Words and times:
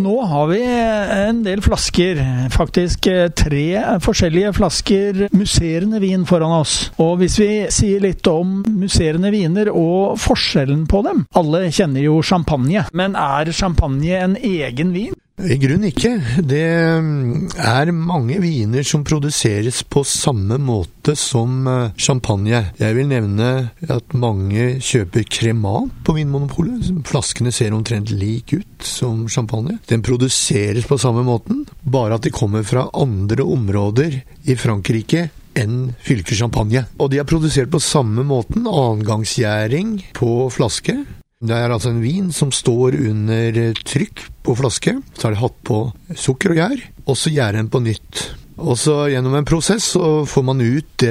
Og 0.00 0.06
nå 0.06 0.20
har 0.30 0.46
vi 0.48 0.58
en 0.64 1.42
del 1.44 1.60
flasker, 1.60 2.22
faktisk 2.54 3.04
tre 3.36 3.64
forskjellige 4.00 4.54
flasker 4.56 5.26
musserende 5.36 6.00
vin 6.00 6.24
foran 6.24 6.54
oss. 6.62 6.76
Og 6.96 7.18
hvis 7.20 7.36
vi 7.36 7.50
sier 7.68 8.00
litt 8.00 8.24
om 8.32 8.62
musserende 8.80 9.28
viner 9.34 9.68
og 9.68 10.16
forskjellen 10.24 10.86
på 10.88 11.04
dem 11.04 11.26
Alle 11.36 11.66
kjenner 11.68 12.00
jo 12.06 12.22
champagne, 12.24 12.88
men 12.96 13.12
er 13.12 13.52
champagne 13.52 14.16
en 14.24 14.40
egen 14.40 14.96
vin? 14.96 15.19
I 15.40 15.56
grunnen 15.56 15.88
ikke. 15.88 16.12
Det 16.44 16.60
er 16.60 17.92
mange 17.96 18.36
viner 18.42 18.84
som 18.86 19.04
produseres 19.06 19.80
på 19.88 20.02
samme 20.06 20.58
måte 20.60 21.14
som 21.18 21.66
eh, 21.70 21.96
champagne. 21.96 22.62
Jeg 22.80 22.96
vil 22.96 23.08
nevne 23.08 23.50
at 23.88 24.16
mange 24.16 24.74
kjøper 24.84 25.24
Cremant 25.30 25.94
på 26.04 26.16
Vinmonopolet. 26.18 26.90
Flaskene 27.08 27.52
ser 27.54 27.74
omtrent 27.76 28.12
lik 28.12 28.52
ut 28.58 28.86
som 28.86 29.24
champagne. 29.32 29.78
Den 29.88 30.04
produseres 30.04 30.88
på 30.88 30.98
samme 31.00 31.24
måten, 31.26 31.64
bare 31.82 32.18
at 32.18 32.26
de 32.26 32.34
kommer 32.34 32.66
fra 32.66 32.88
andre 32.92 33.46
områder 33.46 34.20
i 34.44 34.58
Frankrike 34.60 35.28
enn 35.58 35.94
fylket 36.04 36.38
champagne. 36.42 36.84
Og 37.00 37.10
de 37.12 37.20
er 37.22 37.28
produsert 37.28 37.72
på 37.72 37.80
samme 37.82 38.24
måten, 38.26 38.68
annengangsgjæring 38.68 39.96
på 40.16 40.34
flaske. 40.54 41.00
Det 41.40 41.56
er 41.56 41.72
altså 41.72 41.88
en 41.94 42.02
vin 42.02 42.26
som 42.36 42.50
står 42.52 42.98
under 43.00 43.54
trykk 43.88 44.26
på 44.44 44.54
flaske. 44.58 44.92
Så 45.16 45.24
har 45.24 45.32
de 45.32 45.40
hatt 45.40 45.54
på 45.64 45.78
sukker 46.12 46.52
og 46.52 46.58
gjær, 46.60 46.82
og 47.08 47.16
så 47.16 47.32
gjærer 47.32 47.56
den 47.62 47.70
på 47.72 47.80
nytt. 47.80 48.26
Og 48.60 48.76
så 48.78 48.94
gjennom 49.12 49.34
en 49.38 49.46
prosess 49.48 49.92
så 49.94 50.24
får 50.28 50.44
man 50.46 50.60
ut 50.60 51.04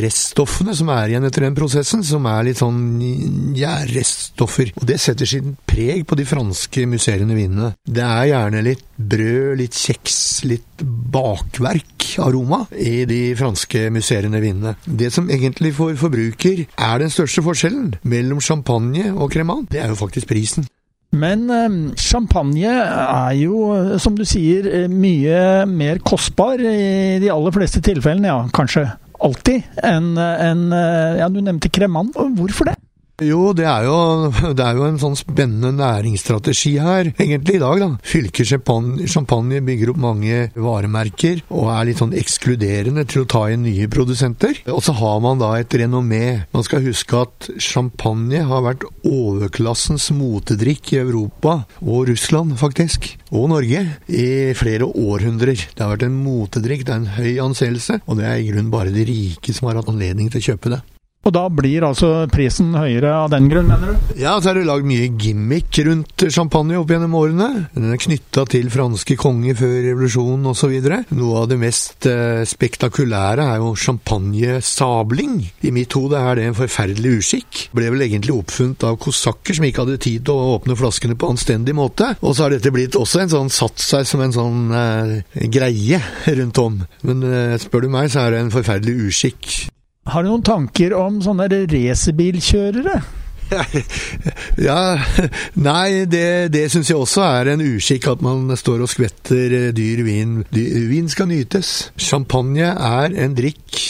reststoffene 0.00 0.74
som 0.76 0.90
er 0.94 1.12
igjen 1.12 1.26
etter 1.28 1.44
den 1.46 1.56
prosessen, 1.56 2.04
som 2.06 2.26
er 2.30 2.46
litt 2.48 2.60
sånn 2.60 3.00
ja, 3.58 3.76
reststoffer. 3.90 4.72
Og 4.80 4.86
det 4.88 5.00
setter 5.02 5.28
sin 5.28 5.54
preg 5.68 6.06
på 6.08 6.18
de 6.18 6.26
franske 6.28 6.86
musserende 6.90 7.36
vinene. 7.36 7.74
Det 7.84 8.04
er 8.06 8.30
gjerne 8.32 8.64
litt 8.64 8.84
brød, 8.96 9.52
litt 9.60 9.76
kjeks, 9.76 10.18
litt 10.48 10.84
bakverk-aroma 11.12 12.64
i 12.80 13.04
de 13.08 13.22
franske 13.38 13.88
musserende 13.92 14.40
vinene. 14.42 14.76
Det 14.84 15.12
som 15.12 15.28
egentlig 15.30 15.74
for 15.76 15.96
forbruker 16.00 16.64
er 16.64 17.00
den 17.02 17.12
største 17.12 17.44
forskjellen 17.44 17.94
mellom 18.08 18.40
champagne 18.44 19.10
og 19.12 19.32
cremant, 19.34 19.68
det 19.72 19.84
er 19.84 19.92
jo 19.92 20.00
faktisk 20.00 20.30
prisen. 20.32 20.68
Men 21.10 21.48
eh, 21.50 21.78
champagne 21.98 22.70
er 22.70 23.32
jo, 23.40 23.62
som 23.98 24.14
du 24.18 24.22
sier, 24.28 24.66
eh, 24.70 24.90
mye 24.90 25.66
mer 25.66 25.98
kostbar 26.06 26.62
i 26.62 27.18
de 27.22 27.30
aller 27.32 27.54
fleste 27.54 27.82
tilfellene, 27.82 28.30
ja, 28.30 28.44
kanskje 28.54 28.86
alltid, 29.20 29.66
enn 29.84 30.14
en, 30.16 30.62
eh, 30.72 31.18
ja, 31.20 31.28
du 31.28 31.40
nevnte 31.42 31.72
kremant. 31.72 32.14
Hvorfor 32.14 32.70
det? 32.70 32.78
Jo, 33.20 33.50
det 33.52 33.66
er 33.68 33.84
jo, 33.84 33.96
det 34.56 34.64
er 34.64 34.78
jo, 34.78 34.86
en 34.88 35.00
sånn 35.00 35.16
spennende 35.18 35.74
næringsstrategi 35.76 36.72
her, 36.80 37.10
egentlig, 37.20 37.58
i 37.58 37.62
dag, 37.62 37.82
da. 37.82 37.88
Champagne, 38.50 39.08
champagne 39.10 39.60
bygger 39.64 39.92
opp 39.92 40.00
mange 40.00 40.38
varemerker, 40.56 41.42
og 41.52 41.68
er 41.74 41.88
litt 41.90 42.00
sånn 42.00 42.16
ekskluderende 42.16 43.04
til 43.10 43.24
å 43.24 43.28
ta 43.28 43.42
inn 43.52 43.66
nye 43.66 43.88
produsenter. 43.92 44.62
Og 44.72 44.80
så 44.86 44.94
har 44.96 45.18
man 45.24 45.40
da 45.42 45.52
et 45.58 45.76
renommé. 45.82 46.46
Man 46.54 46.64
skal 46.64 46.84
huske 46.86 47.20
at 47.26 47.50
champagne 47.60 48.40
har 48.48 48.64
vært 48.64 48.86
overklassens 49.04 50.08
motedrikk 50.16 50.94
i 50.94 51.02
Europa, 51.02 51.60
og 51.84 52.08
Russland, 52.08 52.56
faktisk. 52.60 53.12
Og 53.30 53.50
Norge, 53.52 53.84
i 54.08 54.30
flere 54.56 54.88
århundrer. 54.88 55.66
Det 55.74 55.84
har 55.84 55.92
vært 55.92 56.08
en 56.08 56.22
motedrikk, 56.24 56.86
det 56.86 56.96
er 56.96 57.02
en 57.02 57.12
høy 57.18 57.34
anseelse, 57.44 58.00
og 58.06 58.20
det 58.20 58.30
er 58.30 58.40
i 58.40 58.48
grunnen 58.48 58.72
bare 58.72 58.94
de 58.94 59.04
rike 59.06 59.54
som 59.56 59.68
har 59.68 59.82
hatt 59.82 59.92
anledning 59.92 60.32
til 60.32 60.40
å 60.40 60.48
kjøpe 60.52 60.74
det. 60.76 60.80
Og 61.20 61.34
da 61.36 61.42
blir 61.52 61.84
altså 61.84 62.24
prisen 62.32 62.70
høyere 62.72 63.10
av 63.12 63.26
den 63.34 63.50
grunn, 63.50 63.66
mener 63.68 63.92
du? 63.92 64.12
Ja, 64.16 64.38
så 64.40 64.50
er 64.50 64.56
det 64.56 64.62
lagd 64.64 64.86
mye 64.88 65.10
gimmick 65.20 65.76
rundt 65.84 66.24
champagne 66.32 66.78
opp 66.80 66.88
gjennom 66.88 67.12
årene. 67.18 67.48
Den 67.74 67.90
er 67.92 68.00
knytta 68.00 68.46
til 68.48 68.70
franske 68.72 69.18
konger 69.20 69.58
før 69.58 69.74
revolusjonen 69.84 70.48
osv. 70.48 70.72
Noe 71.12 71.42
av 71.42 71.50
det 71.50 71.58
mest 71.60 72.08
eh, 72.08 72.40
spektakulære 72.48 73.44
er 73.52 73.60
jo 73.60 73.74
champagnesabling. 73.76 75.34
I 75.68 75.72
mitt 75.76 75.92
hode 75.98 76.16
er 76.16 76.40
det 76.40 76.46
en 76.48 76.56
forferdelig 76.56 77.12
uskikk. 77.18 77.60
Ble 77.76 77.90
vel 77.92 78.06
egentlig 78.06 78.38
oppfunnet 78.38 78.86
av 78.88 78.96
kosakker 79.04 79.58
som 79.58 79.66
ikke 79.68 79.84
hadde 79.84 79.98
tid 80.00 80.24
til 80.24 80.40
å 80.40 80.54
åpne 80.54 80.78
flaskene 80.80 81.18
på 81.20 81.28
anstendig 81.34 81.74
måte. 81.76 82.14
Og 82.24 82.32
så 82.32 82.46
har 82.46 82.54
dette 82.56 82.72
blitt 82.72 82.96
også 82.96 83.26
en 83.26 83.34
sånn 83.34 83.52
satt 83.52 83.76
seg 83.84 84.08
som 84.08 84.24
en 84.24 84.32
sånn 84.38 84.72
eh, 84.72 85.44
greie 85.52 86.00
rundt 86.40 86.62
om. 86.64 86.80
Men 87.04 87.28
eh, 87.28 87.58
spør 87.60 87.84
du 87.84 87.92
meg, 87.92 88.08
så 88.08 88.24
er 88.24 88.38
det 88.38 88.42
en 88.46 88.56
forferdelig 88.56 89.12
uskikk. 89.12 89.52
Har 90.08 90.24
du 90.24 90.30
noen 90.30 90.44
tanker 90.46 90.94
om 90.96 91.20
sånne 91.24 91.48
racerbilkjørere? 91.50 93.00
Ja, 94.62 94.94
nei, 95.58 96.04
det, 96.06 96.52
det 96.54 96.68
syns 96.70 96.90
jeg 96.92 97.00
også 97.00 97.24
er 97.26 97.48
en 97.50 97.64
uskikk 97.64 98.06
at 98.12 98.20
man 98.22 98.44
står 98.54 98.84
og 98.84 98.90
skvetter 98.92 99.72
dyr 99.74 100.04
vin. 100.06 100.36
Vin 100.54 101.10
skal 101.10 101.26
nytes. 101.32 101.90
Champagne 101.98 102.68
er 102.70 103.16
en 103.24 103.34
drikk 103.34 103.80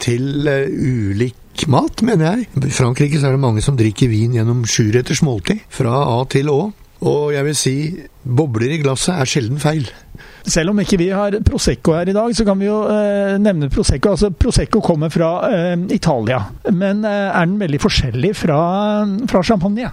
til 0.00 0.48
ulik 0.48 1.66
mat, 1.68 2.00
mener 2.00 2.30
jeg. 2.30 2.48
I 2.64 2.72
Frankrike 2.72 3.20
så 3.20 3.28
er 3.28 3.36
det 3.36 3.44
mange 3.44 3.64
som 3.64 3.76
drikker 3.76 4.08
vin 4.08 4.38
gjennom 4.38 4.64
sjuretters 4.68 5.20
måltid, 5.26 5.60
fra 5.68 6.00
A 6.16 6.22
til 6.32 6.48
Å. 6.52 6.58
Og 7.04 7.34
jeg 7.34 7.44
vil 7.50 7.58
si, 7.60 7.76
bobler 8.24 8.78
i 8.78 8.80
glasset 8.80 9.18
er 9.18 9.28
sjelden 9.28 9.60
feil. 9.60 9.84
Selv 10.44 10.74
om 10.74 10.80
ikke 10.82 10.98
vi 11.00 11.08
har 11.08 11.38
Prosecco 11.46 11.94
her 11.96 12.08
i 12.10 12.14
dag, 12.16 12.34
så 12.36 12.44
kan 12.44 12.58
vi 12.60 12.68
jo 12.68 12.82
eh, 12.92 13.36
nevne 13.40 13.70
Prosecco. 13.72 14.12
Altså, 14.12 14.28
Prosecco 14.30 14.82
kommer 14.84 15.12
fra 15.12 15.30
eh, 15.48 15.76
Italia, 15.94 16.42
men 16.72 17.04
eh, 17.08 17.30
er 17.30 17.48
den 17.48 17.56
veldig 17.62 17.80
forskjellig 17.80 18.34
fra, 18.36 18.58
fra 19.30 19.42
champagne? 19.46 19.88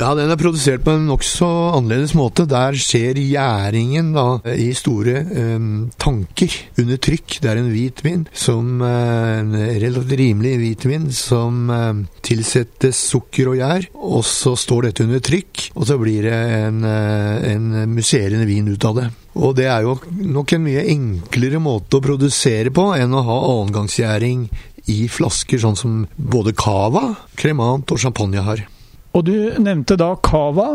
Ja, 0.00 0.14
den 0.16 0.30
er 0.32 0.38
produsert 0.40 0.80
på 0.80 0.94
en 0.96 1.02
nokså 1.10 1.46
annerledes 1.76 2.14
måte. 2.16 2.46
Der 2.48 2.72
skjer 2.80 3.18
gjæringen 3.20 4.14
da, 4.14 4.38
i 4.48 4.70
store 4.72 5.18
eh, 5.28 5.66
tanker 6.00 6.56
under 6.80 6.96
trykk. 7.04 7.36
Det 7.44 7.50
er 7.50 7.60
en 7.60 7.68
hvitvin, 7.68 8.22
som 8.32 8.80
eh, 8.80 9.58
relativt 9.82 10.16
rimelig 10.22 10.54
hvitvin, 10.62 11.04
som 11.12 11.68
eh, 11.74 12.00
tilsettes 12.24 13.02
sukker 13.10 13.52
og 13.52 13.60
gjær. 13.60 13.90
Og 14.00 14.24
så 14.24 14.54
står 14.56 14.88
dette 14.88 15.04
under 15.04 15.20
trykk, 15.20 15.66
og 15.74 15.90
så 15.92 16.00
blir 16.00 16.30
det 16.30 16.40
en, 16.62 16.80
en 16.80 17.68
musserende 17.92 18.48
vin 18.48 18.72
ut 18.72 18.88
av 18.88 19.02
det. 19.02 19.06
Og 19.36 19.52
det 19.60 19.68
er 19.68 19.84
jo 19.84 19.98
nok 20.08 20.56
en 20.56 20.64
mye 20.64 20.88
enklere 20.96 21.60
måte 21.60 22.00
å 22.00 22.04
produsere 22.08 22.72
på 22.72 22.88
enn 22.96 23.12
å 23.12 23.26
ha 23.28 23.40
annengangsgjæring 23.52 24.48
i 24.96 25.00
flasker, 25.12 25.60
sånn 25.60 25.76
som 25.76 26.04
både 26.16 26.56
Cava, 26.56 27.10
Cremant 27.36 27.92
og 27.92 28.00
champagne 28.00 28.48
har. 28.48 28.64
Og 29.10 29.24
du 29.26 29.34
nevnte 29.58 29.96
da 29.98 30.12
cava. 30.22 30.68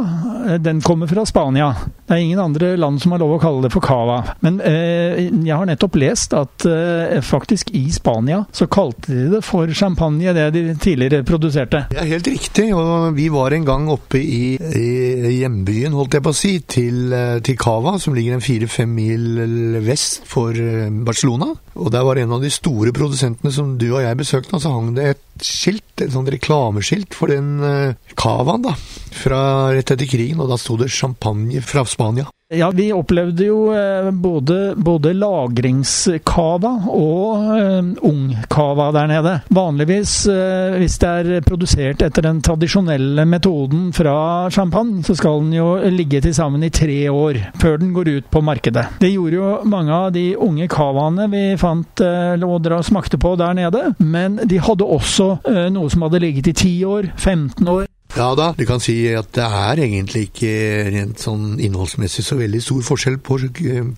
Den 0.60 0.82
kommer 0.84 1.08
fra 1.08 1.24
Spania. 1.28 1.70
Det 2.06 2.14
er 2.14 2.22
ingen 2.22 2.42
andre 2.42 2.74
land 2.78 3.00
som 3.02 3.16
har 3.16 3.22
lov 3.24 3.38
å 3.38 3.40
kalle 3.42 3.64
det 3.66 3.72
for 3.74 3.84
cava. 3.86 4.20
Men 4.46 4.60
eh, 4.62 5.24
jeg 5.32 5.56
har 5.56 5.66
nettopp 5.70 5.96
lest 6.02 6.36
at 6.38 6.68
eh, 6.70 7.18
faktisk 7.26 7.72
i 7.78 7.88
Spania 7.96 8.44
så 8.54 8.68
kalte 8.72 9.14
de 9.14 9.30
det 9.38 9.42
for 9.46 9.72
champagne, 9.74 10.36
det 10.36 10.50
de 10.54 10.66
tidligere 10.76 11.24
produserte. 11.26 11.86
Det 11.90 12.02
er 12.02 12.12
helt 12.12 12.30
riktig, 12.30 12.68
og 12.76 13.16
vi 13.18 13.30
var 13.34 13.56
en 13.56 13.66
gang 13.66 13.88
oppe 13.94 14.20
i, 14.22 14.56
i 14.60 15.36
hjembyen, 15.40 15.96
holdt 15.96 16.20
jeg 16.20 16.26
på 16.26 16.36
å 16.36 16.38
si, 16.38 16.54
til, 16.62 17.08
eh, 17.16 17.40
til 17.46 17.58
Cava, 17.60 17.96
som 18.02 18.18
ligger 18.18 18.38
en 18.38 18.46
fire-fem 18.46 18.92
mil 19.00 19.80
vest 19.86 20.28
for 20.30 20.54
eh, 20.54 20.92
Barcelona. 21.08 21.54
Og 21.76 21.92
der 21.92 22.06
var 22.08 22.20
en 22.20 22.32
av 22.32 22.44
de 22.44 22.52
store 22.54 22.94
produsentene 22.96 23.52
som 23.52 23.74
du 23.80 23.90
og 23.90 24.04
jeg 24.04 24.20
besøkte, 24.20 24.56
og 24.56 24.64
så 24.64 24.72
hang 24.72 24.94
det 24.96 25.10
et 25.12 25.44
skilt, 25.44 25.84
et 26.00 26.14
sånt 26.14 26.32
reklameskilt 26.32 27.18
for 27.18 27.32
den 27.32 27.60
uh, 27.60 28.16
cavaen, 28.16 28.64
da. 28.64 28.76
Fra 29.16 29.42
rett 29.76 29.92
etter 29.92 30.08
krigen, 30.08 30.40
og 30.44 30.52
da 30.52 30.60
sto 30.62 30.78
det 30.80 30.92
'champagne 30.94 31.60
fra 31.62 31.84
Spania'. 31.84 32.32
Ja, 32.54 32.72
vi 32.72 32.92
opplevde 32.94 33.46
jo 33.48 33.72
eh, 33.74 34.12
både, 34.12 34.76
både 34.78 35.16
lagringskava 35.18 36.74
og 36.94 37.56
eh, 37.58 37.88
ungkava 38.06 38.92
der 38.94 39.10
nede. 39.10 39.32
Vanligvis, 39.50 40.14
eh, 40.30 40.76
hvis 40.78 41.00
det 41.02 41.10
er 41.10 41.48
produsert 41.48 42.04
etter 42.06 42.28
den 42.28 42.44
tradisjonelle 42.46 43.26
metoden 43.26 43.88
fra 43.98 44.46
champagne, 44.54 45.02
så 45.02 45.18
skal 45.18 45.42
den 45.42 45.56
jo 45.58 45.72
ligge 45.90 46.22
til 46.22 46.38
sammen 46.38 46.62
i 46.62 46.70
tre 46.70 47.00
år 47.10 47.42
før 47.58 47.82
den 47.82 47.96
går 47.98 48.14
ut 48.14 48.30
på 48.30 48.44
markedet. 48.46 48.86
Det 49.02 49.10
gjorde 49.16 49.42
jo 49.42 49.50
mange 49.66 49.98
av 49.98 50.14
de 50.14 50.28
unge 50.38 50.70
cavaene 50.70 51.26
vi 51.34 51.44
fant 51.58 52.06
og 52.06 52.70
smakte 52.86 53.18
på 53.18 53.34
der 53.42 53.58
nede, 53.58 53.88
men 53.98 54.38
de 54.46 54.62
hadde 54.62 54.86
også 54.86 55.40
noe 55.74 55.90
som 55.90 56.06
hadde 56.06 56.22
ligget 56.22 56.54
i 56.54 56.58
10 56.62 56.78
år, 56.94 57.12
15 57.18 57.74
år. 57.74 57.90
Ja 58.16 58.30
da, 58.32 58.54
du 58.56 58.62
kan 58.64 58.80
si 58.80 58.94
at 59.12 59.34
det 59.36 59.44
er 59.44 59.80
egentlig 59.84 60.30
ikke 60.30 60.52
rent 60.88 61.20
sånn 61.20 61.58
innholdsmessig 61.60 62.24
så 62.24 62.38
veldig 62.40 62.62
stor 62.64 62.86
forskjell 62.88 63.18
på, 63.20 63.36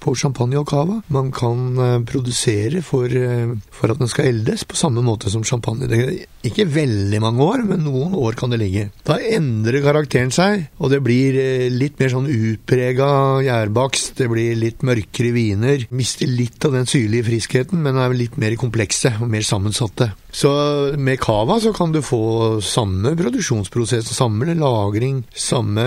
på 0.02 0.14
champagne 0.18 0.58
og 0.58 0.66
cava. 0.72 0.96
Man 1.14 1.30
kan 1.36 1.60
uh, 1.78 2.00
produsere 2.02 2.82
for, 2.82 3.14
uh, 3.14 3.54
for, 3.70 3.94
at 3.94 4.02
den 4.02 4.10
skal 4.10 4.32
eldes 4.32 4.66
på 4.66 4.80
samme 4.80 5.04
måte 5.06 5.30
som 5.30 5.46
champagne. 5.46 5.86
Det 5.92 6.02
er 6.02 6.50
ikke 6.50 6.66
veldig 6.66 7.22
mange 7.22 7.46
år, 7.46 7.62
men 7.70 7.86
noen 7.86 8.18
år 8.18 8.40
kan 8.40 8.50
det 8.50 8.64
ligge. 8.64 8.88
Da 9.06 9.20
endrer 9.22 9.86
karakteren 9.86 10.34
seg, 10.34 10.66
og 10.82 10.96
det 10.96 11.04
blir 11.06 11.38
uh, 11.38 11.70
litt 11.78 12.02
mer 12.02 12.16
sånn 12.16 12.26
utprega 12.34 13.12
gjærbakst, 13.46 14.16
det 14.18 14.32
blir 14.34 14.58
litt 14.58 14.82
mørkere 14.82 15.36
viner. 15.38 15.86
Mister 15.94 16.26
litt 16.26 16.66
av 16.66 16.74
den 16.74 16.90
syrlige 16.90 17.30
friskheten, 17.30 17.86
men 17.86 18.02
er 18.02 18.18
litt 18.18 18.42
mer 18.42 18.58
komplekse 18.58 19.14
og 19.22 19.30
mer 19.30 19.46
sammensatte. 19.46 20.10
Så 20.38 20.50
med 20.98 21.20
cava 21.20 21.60
så 21.60 21.72
kan 21.74 21.92
du 21.92 21.98
få 22.06 22.62
samme 22.62 23.16
produksjonsprosess, 23.18 24.12
samme 24.14 24.54
lagring, 24.54 25.24
samme 25.34 25.86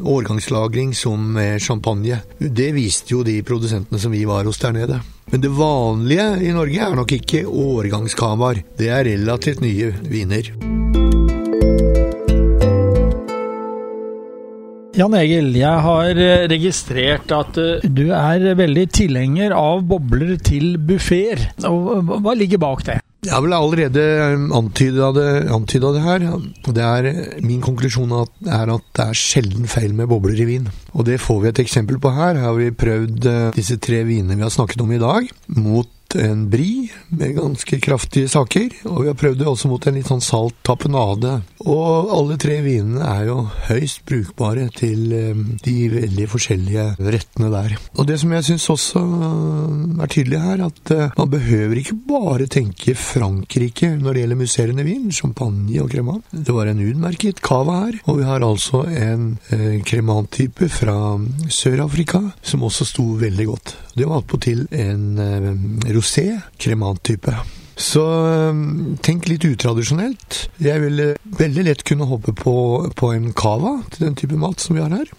årgangslagring 0.00 0.94
som 0.96 1.26
med 1.34 1.60
champagne. 1.60 2.22
Det 2.38 2.70
viste 2.72 3.12
jo 3.12 3.20
de 3.20 3.34
produsentene 3.44 4.00
som 4.00 4.14
vi 4.16 4.22
var 4.24 4.48
hos 4.48 4.62
der 4.64 4.72
nede. 4.72 5.02
Men 5.28 5.44
det 5.44 5.52
vanlige 5.52 6.24
i 6.40 6.54
Norge 6.56 6.80
er 6.86 6.96
nok 6.96 7.12
ikke 7.18 7.44
årgangscavaer. 7.44 8.62
Det 8.80 8.88
er 8.88 9.04
relativt 9.10 9.60
nye 9.60 9.92
viner. 10.08 10.48
Jan 14.96 15.20
Egil, 15.20 15.52
jeg 15.60 15.84
har 15.84 16.24
registrert 16.48 17.32
at 17.32 17.60
eh, 17.60 17.84
du 17.84 18.06
er 18.16 18.54
veldig 18.56 18.88
tilhenger 18.88 19.52
av 19.52 19.84
bobler 19.84 20.38
til 20.40 20.78
buffeer. 20.80 21.50
Hva 21.60 22.40
ligger 22.40 22.60
bak 22.60 22.88
det? 22.88 23.01
Jeg 23.22 23.36
har 23.36 23.42
vel 23.44 23.52
allerede 23.54 24.04
antyda 24.50 25.12
det, 25.14 25.26
det 25.46 26.00
her. 26.02 26.24
Det 26.66 26.82
er, 26.82 27.06
min 27.46 27.60
konklusjon 27.62 28.10
er 28.10 28.72
at 28.74 28.88
det 28.98 29.04
er 29.04 29.14
sjelden 29.14 29.68
feil 29.70 29.94
med 29.94 30.10
bobler 30.10 30.40
i 30.42 30.46
vin. 30.48 30.66
Og 30.90 31.06
det 31.06 31.20
får 31.22 31.38
vi 31.44 31.52
et 31.52 31.60
eksempel 31.62 32.00
på 32.02 32.10
her. 32.10 32.34
Her 32.34 32.48
har 32.48 32.58
vi 32.58 32.72
prøvd 32.74 33.28
eh, 33.30 33.52
disse 33.54 33.78
tre 33.78 34.02
vinene 34.08 34.34
vi 34.34 34.42
har 34.42 34.50
snakket 34.50 34.82
om 34.82 34.90
i 34.90 34.98
dag, 34.98 35.30
mot 35.54 36.16
en 36.18 36.48
bri 36.50 36.90
med 37.14 37.36
ganske 37.38 37.78
kraftige 37.84 38.28
saker, 38.28 38.74
og 38.90 39.04
vi 39.04 39.12
har 39.12 39.18
prøvd 39.22 39.38
det 39.38 39.48
også 39.48 39.70
mot 39.70 39.86
en 39.86 40.00
litt 40.00 40.10
sånn 40.10 40.24
salt 40.24 40.58
tapenade. 40.66 41.38
Og 41.68 42.10
alle 42.10 42.36
tre 42.40 42.58
vinene 42.64 43.04
er 43.06 43.26
jo 43.28 43.36
høyst 43.68 44.02
brukbare 44.08 44.66
til 44.74 45.12
eh, 45.14 45.42
de 45.62 45.76
veldig 45.92 46.26
forskjellige 46.30 46.86
rettene 46.98 47.50
der. 47.52 47.76
Og 47.96 48.08
det 48.08 48.18
som 48.22 48.34
jeg 48.34 48.46
syns 48.48 48.68
også 48.72 49.02
er 50.02 50.10
tydelig 50.10 50.42
her, 50.42 50.64
at 50.66 50.94
eh, 50.94 51.14
man 51.18 51.32
behøver 51.32 51.78
ikke 51.78 51.98
bare 52.08 52.48
tenke 52.50 52.96
Frankrike 52.98 53.92
når 53.94 54.12
det 54.12 54.24
gjelder 54.24 54.42
musserende 54.42 54.86
vin, 54.88 55.06
champagne 55.14 55.78
og 55.82 55.90
cremant. 55.92 56.26
Det 56.32 56.56
var 56.56 56.70
en 56.70 56.82
utmerket 56.82 57.42
cava 57.44 57.78
her, 57.84 58.02
og 58.06 58.20
vi 58.20 58.28
har 58.28 58.46
altså 58.46 58.84
en 58.90 59.32
eh, 59.54 59.80
cremant-type 59.86 60.70
fra 60.72 60.98
Sør-Afrika 61.46 62.24
som 62.42 62.66
også 62.66 62.88
sto 62.88 63.06
veldig 63.22 63.50
godt. 63.52 63.76
Det 63.94 64.08
var 64.08 64.22
attpåtil 64.22 64.66
en 64.72 65.18
rosé 65.92 66.30
kremanttype. 66.60 67.36
Så 67.82 68.02
um, 68.52 68.96
tenk 69.02 69.26
litt 69.26 69.44
utradisjonelt. 69.48 70.38
Jeg 70.62 70.82
ville 70.84 71.08
veldig 71.38 71.66
lett 71.66 71.82
kunne 71.88 72.06
hoppe 72.06 72.34
på, 72.36 72.54
på 72.94 73.10
en 73.16 73.32
cava 73.34 73.80
til 73.90 74.06
den 74.06 74.16
type 74.18 74.38
mat 74.38 74.62
som 74.62 74.78
vi 74.78 74.84
har 74.84 74.94
her. 74.94 75.10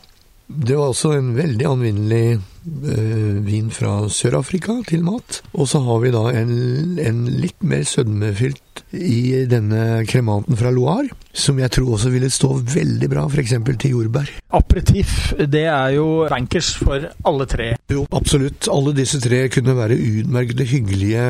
Det 0.48 0.78
var 0.78 0.94
også 0.94 1.14
en 1.18 1.34
veldig 1.36 1.68
anvinnelig 1.68 2.26
øh, 2.38 2.42
vin 2.64 3.70
fra 3.74 4.04
Sør-Afrika 4.10 4.80
til 4.88 5.04
mat. 5.06 5.42
Og 5.54 5.68
så 5.72 5.82
har 5.84 6.04
vi 6.04 6.14
da 6.16 6.28
en, 6.32 6.54
en 7.02 7.26
litt 7.44 7.60
mer 7.66 7.84
sødmefylt 7.88 8.84
i 8.94 9.46
denne 9.50 10.04
kremanten 10.10 10.58
fra 10.58 10.70
Loire, 10.74 11.10
som 11.34 11.58
jeg 11.58 11.72
tror 11.74 11.96
også 11.96 12.12
ville 12.14 12.30
stå 12.30 12.50
veldig 12.62 13.10
bra 13.10 13.26
f.eks. 13.26 13.56
til 13.82 13.96
jordbær. 13.96 14.30
Aperitiff, 14.54 15.34
det 15.50 15.66
er 15.66 15.96
jo 15.96 16.28
bankers 16.30 16.74
for 16.78 17.08
alle 17.26 17.48
tre? 17.50 17.72
Jo, 17.90 18.06
absolutt. 18.14 18.70
Alle 18.72 18.94
disse 18.98 19.18
tre 19.22 19.48
kunne 19.54 19.76
være 19.78 19.98
utmerkede, 19.98 20.68
hyggelige 20.70 21.26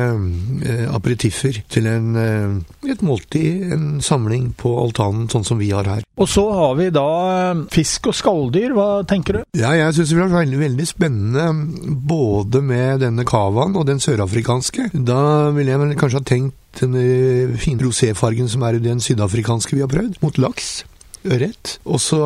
eh, 0.68 0.84
aperitiffer 0.92 1.62
til 1.72 1.88
en, 1.88 2.10
eh, 2.20 2.90
et 2.92 3.04
måltid, 3.04 3.72
en 3.72 3.86
samling 4.04 4.52
på 4.60 4.74
altanen, 4.82 5.30
sånn 5.32 5.46
som 5.48 5.60
vi 5.60 5.72
har 5.72 5.88
her. 5.88 6.04
Og 6.20 6.28
så 6.30 6.44
har 6.52 6.76
vi 6.78 6.90
da 6.94 7.08
eh, 7.32 7.64
fisk 7.72 8.10
og 8.12 8.18
skalldyr, 8.20 8.76
hva 8.76 8.88
tenker 9.08 9.40
du? 9.40 9.42
Ja, 9.56 9.72
jeg 9.78 9.96
syns 9.96 10.12
det 10.12 10.20
blir 10.20 10.36
veldig, 10.36 10.60
veldig 10.66 10.88
spennende 10.88 11.23
både 11.32 12.60
med 12.64 13.00
denne 13.04 13.24
cavaen 13.28 13.76
og 13.78 13.86
den 13.88 14.02
sørafrikanske. 14.02 14.90
Da 14.94 15.50
ville 15.56 15.72
jeg 15.72 15.98
kanskje 16.00 16.20
ha 16.20 16.28
tenkt 16.28 16.80
den 16.80 16.96
eh, 16.98 17.54
fine 17.60 17.82
roséfargen 17.84 18.50
som 18.50 18.64
er 18.66 18.78
i 18.78 18.82
den 18.84 19.00
sydafrikanske 19.00 19.76
vi 19.76 19.84
har 19.84 19.92
prøvd, 19.92 20.18
mot 20.24 20.40
laks. 20.42 20.84
Ørret. 21.24 21.78
Og 21.88 22.00
så 22.04 22.20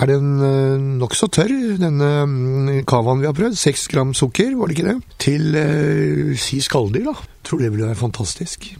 er 0.00 0.06
den 0.08 0.28
eh, 0.40 0.84
nokså 1.00 1.28
tørr, 1.28 1.52
denne 1.80 2.10
mm, 2.24 2.84
cavaen 2.88 3.20
vi 3.20 3.28
har 3.28 3.36
prøvd. 3.36 3.58
Seks 3.60 3.88
gram 3.92 4.14
sukker, 4.16 4.54
var 4.56 4.70
det 4.70 4.78
ikke 4.78 4.92
det? 4.92 5.16
Til 5.20 5.58
eh, 5.60 6.38
si 6.40 6.62
skalldyr, 6.64 7.10
da. 7.10 7.18
Tror 7.44 7.60
det 7.60 7.74
ville 7.74 7.90
være 7.90 8.00
fantastisk. 8.00 8.70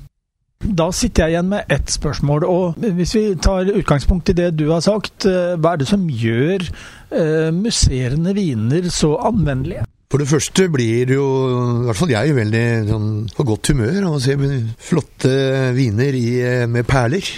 Da 0.61 0.91
sitter 0.93 1.25
jeg 1.25 1.35
igjen 1.35 1.53
med 1.53 1.71
ett 1.73 1.89
spørsmål, 1.89 2.45
og 2.45 2.81
hvis 2.97 3.15
vi 3.17 3.23
tar 3.41 3.69
utgangspunkt 3.73 4.29
i 4.29 4.37
det 4.37 4.51
du 4.61 4.67
har 4.69 4.83
sagt, 4.85 5.25
eh, 5.25 5.57
hva 5.57 5.73
er 5.73 5.81
det 5.81 5.89
som 5.89 6.05
gjør 6.09 6.67
eh, 7.15 7.49
musserende 7.55 8.35
viner 8.37 8.91
så 8.95 9.17
anvendelige? 9.31 9.87
For 10.11 10.19
det 10.19 10.27
første 10.27 10.65
blir 10.75 11.13
jo, 11.15 11.25
i 11.55 11.85
hvert 11.87 11.99
fall 12.01 12.11
jeg, 12.11 12.33
veldig 12.35 12.63
sånn, 12.89 13.11
på 13.31 13.45
godt 13.47 13.69
humør 13.71 14.09
av 14.09 14.17
å 14.17 14.23
se 14.23 14.35
flotte 14.83 15.31
viner 15.77 16.19
i, 16.19 16.33
eh, 16.43 16.65
med 16.67 16.89
perler. 16.89 17.29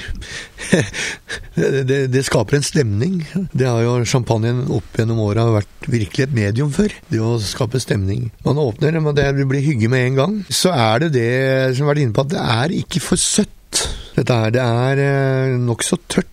det, 1.90 1.98
det, 2.08 2.22
skaper 2.24 2.56
en 2.56 2.64
stemning. 2.64 3.18
Det 3.52 3.68
har 3.68 3.84
jo 3.84 3.98
champagnen 4.08 4.64
opp 4.72 4.96
gjennom 4.96 5.20
åra 5.20 5.44
vært 5.58 5.90
virkelig 5.92 6.30
et 6.30 6.34
medium 6.38 6.72
for. 6.72 6.96
Det 7.12 7.20
å 7.20 7.36
skape 7.44 7.82
stemning. 7.82 8.30
Man 8.48 8.64
åpner, 8.64 8.96
og 9.04 9.20
det 9.20 9.28
blir 9.36 9.68
hygge 9.68 9.92
med 9.92 10.08
en 10.08 10.20
gang. 10.22 10.40
Så 10.48 10.72
er 10.72 11.04
det 11.04 11.12
det 11.18 11.30
som 11.76 11.84
har 11.84 11.92
vært 11.92 12.06
inne 12.06 12.16
på, 12.16 12.24
at 12.24 12.32
det 12.32 12.50
er 12.56 12.78
ikke 12.80 13.04
for 13.04 13.20
søtt. 13.20 13.84
Dette 14.16 14.32
her, 14.32 14.52
det 14.56 14.64
er 14.64 15.08
eh, 15.10 15.58
nokså 15.60 16.00
tørt. 16.08 16.31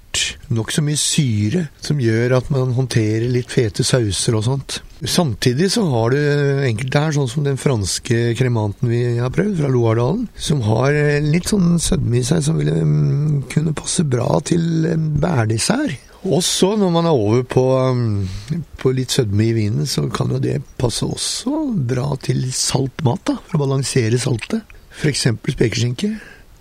Nokså 0.49 0.81
mye 0.85 0.97
syre 0.99 1.67
som 1.83 1.99
gjør 2.01 2.37
at 2.39 2.47
man 2.53 2.73
håndterer 2.77 3.27
litt 3.29 3.51
fete 3.53 3.85
sauser 3.85 4.37
og 4.37 4.45
sånt. 4.47 4.79
Samtidig 5.05 5.69
så 5.71 5.85
har 5.87 6.11
du 6.11 6.19
enkelte 6.67 7.03
her, 7.03 7.13
sånn 7.15 7.29
som 7.31 7.45
den 7.45 7.59
franske 7.59 8.33
kremanten 8.39 8.91
vi 8.91 9.03
har 9.19 9.31
prøvd, 9.31 9.55
fra 9.61 9.71
Loardalen, 9.71 10.25
som 10.35 10.63
har 10.65 10.95
litt 11.23 11.53
sånn 11.53 11.77
sødme 11.79 12.19
i 12.19 12.25
seg 12.27 12.43
som 12.43 12.59
ville 12.59 12.75
mm, 12.75 13.45
kunne 13.53 13.75
passe 13.77 14.03
bra 14.07 14.41
til 14.49 14.89
bærdessert. 15.21 15.99
Også 16.27 16.73
når 16.75 16.89
man 16.91 17.07
er 17.07 17.15
over 17.15 17.45
på, 17.47 17.63
mm, 17.95 18.65
på, 18.81 18.91
litt 18.91 19.13
sødme 19.15 19.45
i 19.45 19.53
vinen, 19.55 19.87
så 19.87 20.03
kan 20.11 20.33
jo 20.33 20.41
det 20.43 20.57
passe 20.81 21.07
også 21.07 21.61
bra 21.87 22.09
til 22.19 22.43
salt 22.51 23.05
mat, 23.07 23.23
da, 23.29 23.37
for 23.45 23.55
å 23.55 23.63
balansere 23.63 24.19
saltet. 24.19 24.75
F.eks. 24.99 25.29
spekeskinke. 25.53 26.17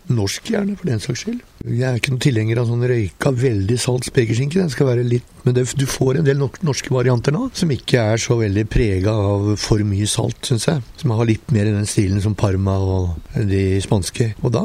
Norsk 0.09 0.51
gjerne, 0.53 0.77
for 0.79 0.89
den 0.89 1.03
saks 1.03 1.25
skyld. 1.25 1.41
Jeg 1.67 1.85
er 1.85 1.99
ikke 1.99 2.13
noen 2.15 2.23
tilhenger 2.25 2.61
av 2.63 2.69
sånn 2.71 2.85
røyka, 2.89 3.33
veldig 3.43 3.79
salt 3.81 4.09
spekeskinke. 4.09 4.61
Den 4.61 4.73
skal 4.73 4.89
være 4.91 5.07
litt 5.07 5.35
Men 5.45 5.55
det, 5.57 5.65
du 5.81 5.87
får 5.89 6.19
en 6.19 6.27
del 6.27 6.41
norske 6.41 6.93
varianter 6.93 7.33
nå 7.33 7.47
som 7.57 7.71
ikke 7.73 8.03
er 8.13 8.21
så 8.21 8.37
veldig 8.37 8.67
prega 8.69 9.15
av 9.17 9.55
for 9.61 9.81
mye 9.87 10.09
salt, 10.11 10.43
syns 10.45 10.69
jeg. 10.69 10.85
Som 11.01 11.15
har 11.17 11.29
litt 11.29 11.55
mer 11.55 11.71
i 11.71 11.73
den 11.73 11.89
stilen 11.89 12.21
som 12.21 12.37
Parma 12.37 12.77
og 12.85 13.39
de 13.49 13.81
spanske. 13.85 14.35
Og 14.43 14.53
da, 14.53 14.65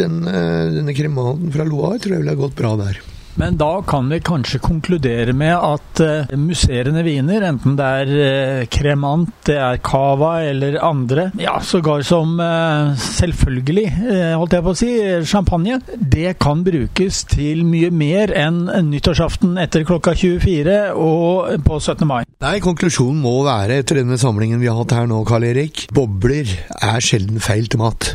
den, 0.00 0.22
eh, 0.26 0.74
denne 0.80 0.96
krematen 0.96 1.54
fra 1.54 1.66
Loire 1.68 2.00
tror 2.02 2.16
jeg 2.16 2.24
ville 2.24 2.34
ha 2.34 2.42
gått 2.46 2.58
bra 2.58 2.74
der. 2.82 3.02
Men 3.40 3.58
da 3.58 3.82
kan 3.86 4.08
vi 4.10 4.20
kanskje 4.24 4.62
konkludere 4.62 5.34
med 5.36 5.54
at 5.56 6.02
uh, 6.04 6.34
musserende 6.38 7.02
viner, 7.06 7.44
enten 7.50 7.78
det 7.78 7.90
er 8.00 8.12
Cremant, 8.70 8.94
kremant, 8.94 9.30
det 9.46 9.56
er 9.58 9.80
cava 9.84 10.32
eller 10.44 10.78
andre, 10.84 11.28
ja, 11.40 11.56
sågar 11.64 12.04
som 12.06 12.38
uh, 12.40 12.94
selvfølgelig, 12.98 13.86
holdt 14.38 14.56
jeg 14.56 14.64
på 14.64 14.74
å 14.74 14.78
si, 14.78 14.90
champagne, 15.28 15.80
det 15.98 16.36
kan 16.42 16.64
brukes 16.66 17.24
til 17.30 17.64
mye 17.68 17.90
mer 17.94 18.32
enn 18.38 18.64
nyttårsaften 18.90 19.58
etter 19.62 19.86
klokka 19.88 20.14
24 20.18 20.78
og 20.94 21.64
på 21.66 21.80
17. 21.80 22.06
mai. 22.08 22.22
Nei, 22.44 22.56
konklusjonen 22.64 23.22
må 23.24 23.38
være, 23.46 23.80
etter 23.82 24.02
denne 24.02 24.20
samlingen 24.20 24.62
vi 24.62 24.70
har 24.70 24.78
hatt 24.80 24.96
her 24.96 25.10
nå, 25.10 25.24
Karl 25.28 25.50
Erik, 25.50 25.86
bobler 25.94 26.50
er 26.80 27.04
sjelden 27.04 27.42
feil 27.42 27.70
til 27.70 27.82
mat. 27.82 28.14